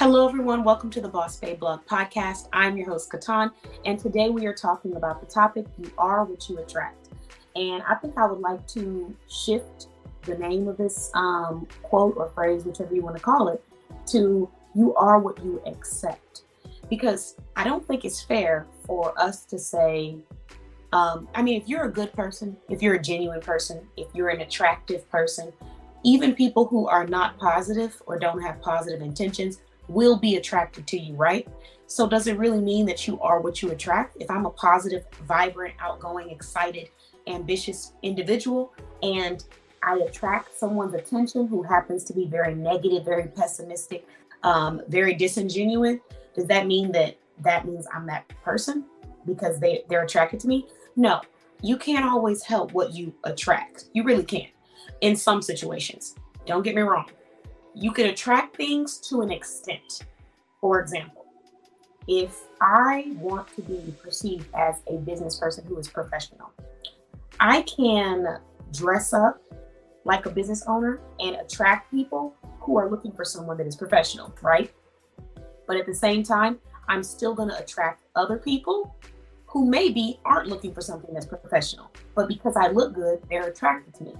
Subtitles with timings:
[0.00, 0.64] Hello, everyone.
[0.64, 2.48] Welcome to the Boss Babe Blog Podcast.
[2.54, 3.50] I'm your host, KeTohn,
[3.84, 7.10] and today we are talking about the topic You Are What You Attract.
[7.54, 9.88] And I think I would like to shift
[10.22, 13.62] the name of this um, quote or phrase, whichever you want to call it,
[14.06, 16.44] to You Are What You Accept.
[16.88, 20.16] Because I don't think it's fair for us to say,
[20.94, 24.30] um, I mean, if you're a good person, if you're a genuine person, if you're
[24.30, 25.52] an attractive person,
[26.04, 29.58] even people who are not positive or don't have positive intentions
[29.90, 31.46] will be attracted to you, right?
[31.86, 34.16] So, does it really mean that you are what you attract?
[34.20, 36.88] If I'm a positive, vibrant, outgoing, excited,
[37.26, 38.72] ambitious individual
[39.02, 39.44] and
[39.82, 44.06] I attract someone's attention who happens to be very negative, very pessimistic,
[44.42, 45.98] um, very disingenuous,
[46.34, 48.84] does that mean that that means I'm that person
[49.26, 50.68] because they, they're attracted to me?
[50.96, 51.20] No,
[51.62, 53.86] you can't always help what you attract.
[53.94, 54.50] You really can't
[55.00, 56.14] in some situations.
[56.46, 57.06] Don't get me wrong
[57.74, 60.04] you can attract things to an extent.
[60.60, 61.26] For example,
[62.08, 66.52] if I want to be perceived as a business person who is professional,
[67.38, 68.38] I can
[68.72, 69.40] dress up
[70.04, 74.34] like a business owner and attract people who are looking for someone that is professional,
[74.42, 74.72] right?
[75.66, 76.58] But at the same time,
[76.88, 78.96] I'm still going to attract other people
[79.46, 81.90] who maybe aren't looking for something that's professional.
[82.14, 84.14] But because I look good, they're attracted to me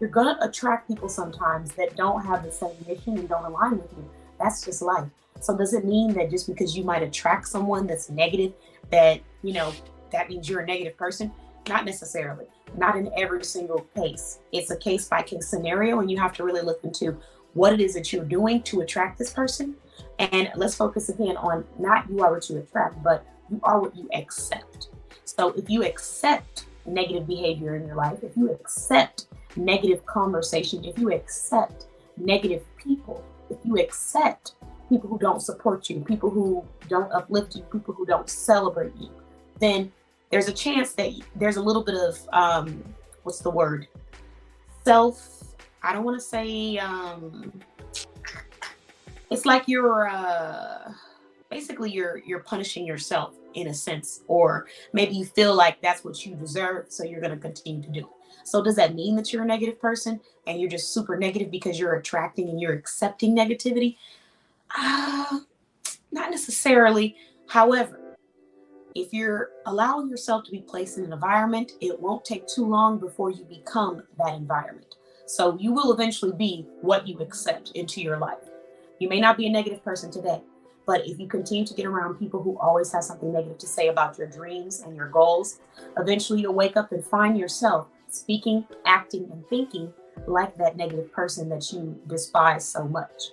[0.00, 3.78] you're going to attract people sometimes that don't have the same mission and don't align
[3.78, 4.08] with you.
[4.38, 5.08] That's just life.
[5.40, 8.52] So does it mean that just because you might attract someone that's negative,
[8.90, 9.72] that, you know,
[10.10, 11.32] that means you're a negative person?
[11.68, 12.46] Not necessarily.
[12.76, 14.38] Not in every single case.
[14.52, 17.18] It's a case by case scenario, and you have to really look into
[17.54, 19.76] what it is that you're doing to attract this person.
[20.18, 23.96] And let's focus again on not you are what you attract, but you are what
[23.96, 24.88] you accept.
[25.24, 29.26] So if you accept negative behavior in your life, if you accept
[29.56, 34.54] negative conversation, if you accept negative people, if you accept
[34.88, 39.10] people who don't support you, people who don't uplift you, people who don't celebrate you,
[39.58, 39.92] then
[40.30, 42.82] there's a chance that there's a little bit of um,
[43.22, 43.88] what's the word?
[44.84, 45.42] Self.
[45.82, 46.78] I don't want to say.
[46.78, 47.52] Um,
[49.30, 50.92] it's like you're uh,
[51.50, 56.24] basically you're you're punishing yourself in a sense, or maybe you feel like that's what
[56.24, 58.06] you deserve, so you're going to continue to do it.
[58.44, 61.80] So does that mean that you're a negative person and you're just super negative because
[61.80, 63.96] you're attracting and you're accepting negativity?
[64.76, 65.40] Uh,
[66.12, 67.16] not necessarily.
[67.48, 68.16] However,
[68.94, 72.98] if you're allowing yourself to be placed in an environment, it won't take too long
[72.98, 74.94] before you become that environment.
[75.26, 78.44] So you will eventually be what you accept into your life.
[79.00, 80.40] You may not be a negative person today,
[80.86, 83.88] but if you continue to get around people who always have something negative to say
[83.88, 85.58] about your dreams and your goals,
[85.98, 89.92] eventually you'll wake up and find yourself speaking, acting, and thinking
[90.26, 93.30] like that negative person that you despise so much.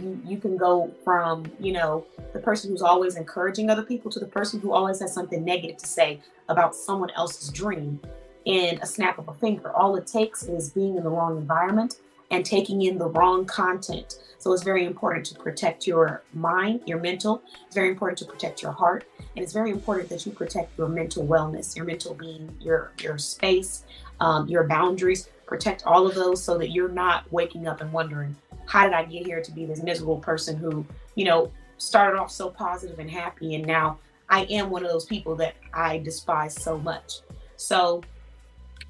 [0.00, 4.20] You you can go from, you know, the person who's always encouraging other people to
[4.20, 8.00] the person who always has something negative to say about someone else's dream
[8.44, 9.70] in a snap of a finger.
[9.72, 11.96] All it takes is being in the wrong environment
[12.32, 14.16] and taking in the wrong content.
[14.38, 17.42] So it's very important to protect your mind, your mental.
[17.66, 19.04] It's very important to protect your heart.
[19.36, 23.18] And it's very important that you protect your mental wellness, your mental being, your your
[23.18, 23.84] space,
[24.18, 28.34] um, your boundaries, protect all of those so that you're not waking up and wondering,
[28.66, 32.30] how did I get here to be this miserable person who, you know, started off
[32.30, 36.54] so positive and happy and now I am one of those people that I despise
[36.54, 37.20] so much.
[37.56, 38.02] So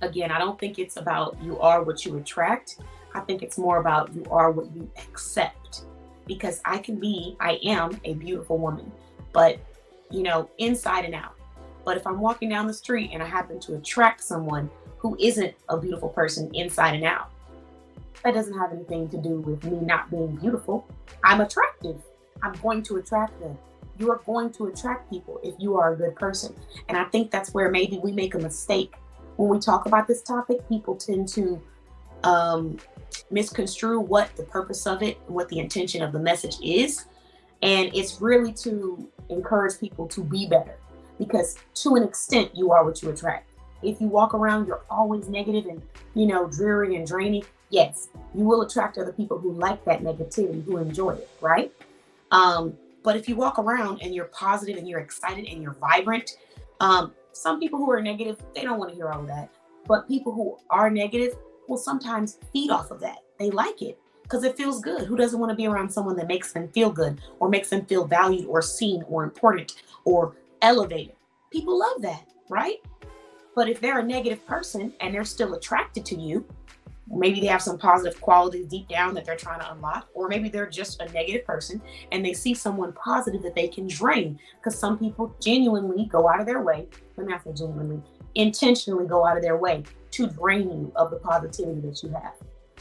[0.01, 2.77] again, I don't think it's about you are what you attract.
[3.15, 5.85] I think it's more about you are what you accept.
[6.27, 8.91] Because I can be, I am a beautiful woman,
[9.33, 9.59] but
[10.11, 11.35] you know, inside and out.
[11.85, 14.71] But if I'm walking down the street and I happen to attract someone
[15.03, 17.29] who isn't a beautiful person inside and out.
[18.23, 20.87] That doesn't have anything to do with me not being beautiful.
[21.25, 22.01] I'm attractive.
[22.41, 23.59] I'm going to attract them.
[23.99, 26.55] You are going to attract people if you are a good person.
[26.89, 28.95] And I think that's where maybe we make a mistake.
[29.37, 31.61] When we talk about this topic, people tend to
[32.25, 32.79] um,
[33.31, 37.07] misconstrue what the purpose of it, what the intention of the message is.
[37.63, 40.77] And it's really to encourage people to be better
[41.19, 43.49] because to an extent, you are what you attract.
[43.83, 45.83] If you walk around you're always negative and
[46.15, 50.65] you know dreary and draining yes you will attract other people who like that negativity
[50.65, 51.73] who enjoy it right?
[52.31, 56.39] Um, but if you walk around and you're positive and you're excited and you're vibrant
[56.79, 59.49] um, some people who are negative they don't want to hear all that.
[59.89, 61.37] But people who are negative
[61.69, 63.19] will sometimes feed off of that.
[63.39, 65.07] They like it because it feels good.
[65.07, 67.85] Who doesn't want to be around someone that makes them feel good or makes them
[67.87, 71.15] feel valued or seen or important or elevated?
[71.51, 72.83] People love that right?
[73.55, 76.45] But if they're a negative person and they're still attracted to you,
[77.11, 80.49] maybe they have some positive qualities deep down that they're trying to unlock, or maybe
[80.49, 81.83] they're just a negative person
[82.13, 84.39] and they see someone positive that they can drain.
[84.57, 86.87] Because some people genuinely go out of their way,
[87.17, 88.01] let me not say genuinely,
[88.35, 92.35] intentionally go out of their way to drain you of the positivity that you have.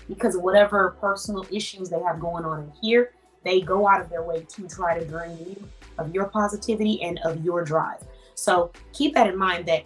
[0.07, 3.13] Because whatever personal issues they have going on in here,
[3.43, 5.67] they go out of their way to try to drain you
[5.97, 8.03] of your positivity and of your drive.
[8.35, 9.83] So keep that in mind that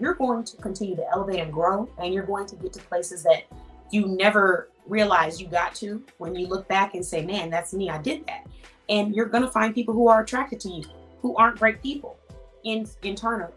[0.00, 3.22] you're going to continue to elevate and grow, and you're going to get to places
[3.22, 3.44] that
[3.90, 7.90] you never realized you got to when you look back and say, man, that's me,
[7.90, 8.46] I did that.
[8.88, 10.84] And you're going to find people who are attracted to you
[11.20, 12.18] who aren't great people
[12.64, 13.52] in internally,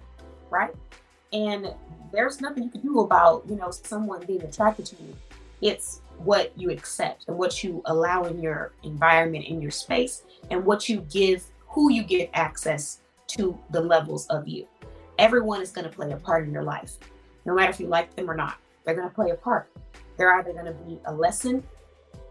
[0.49, 0.73] right?
[1.31, 1.73] And
[2.11, 5.15] there's nothing you can do about, you know, someone being attracted to you.
[5.61, 10.65] It's what you accept and what you allow in your environment, in your space, and
[10.65, 14.67] what you give, who you give access to the levels of you.
[15.17, 16.97] Everyone is going to play a part in your life,
[17.45, 18.57] no matter if you like them or not.
[18.83, 19.69] They're going to play a part.
[20.17, 21.63] They're either going to be a lesson,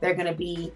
[0.01, 0.73] they're going to be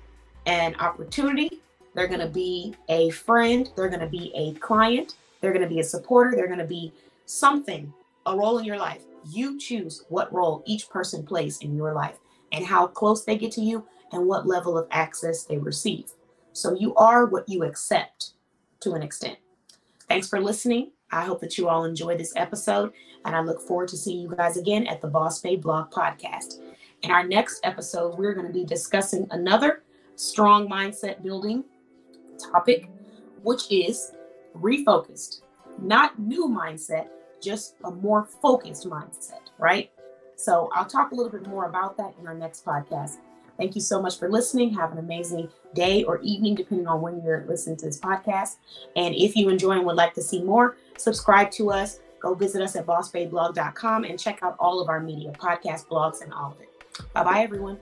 [0.46, 1.60] an opportunity,
[1.94, 5.68] they're going to be a friend, they're going to be a client, they're going to
[5.68, 6.92] be a supporter, they're going to be
[7.26, 7.92] something,
[8.26, 9.04] a role in your life.
[9.24, 12.18] You choose what role each person plays in your life
[12.52, 16.10] and how close they get to you and what level of access they receive.
[16.52, 18.32] So you are what you accept
[18.80, 19.38] to an extent.
[20.08, 20.92] Thanks for listening.
[21.10, 22.92] I hope that you all enjoy this episode,
[23.24, 26.60] and I look forward to seeing you guys again at the Boss Babe Blog Podcast.
[27.02, 29.82] In our next episode, we're going to be discussing another
[30.16, 31.64] strong mindset building
[32.38, 32.88] topic,
[33.42, 34.12] which is
[34.56, 35.42] refocused,
[35.80, 37.08] not new mindset,
[37.42, 39.90] just a more focused mindset, right?
[40.36, 43.16] So I'll talk a little bit more about that in our next podcast.
[43.58, 44.72] Thank you so much for listening.
[44.74, 48.56] Have an amazing day or evening, depending on when you're listening to this podcast.
[48.96, 52.00] And if you enjoy and would like to see more, subscribe to us.
[52.20, 56.32] Go visit us at bossbabeblog.com and check out all of our media, podcast, blogs, and
[56.32, 56.70] all of it.
[57.12, 57.78] Bye bye, everyone.